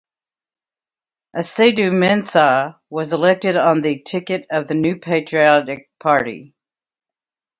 [1.37, 6.55] Asiedu Mensah was elected on the ticket of the New Patriotic Party.